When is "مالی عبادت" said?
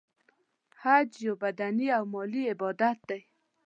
2.13-2.97